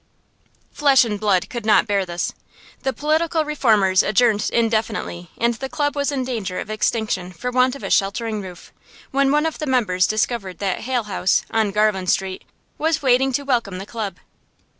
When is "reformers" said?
3.45-4.01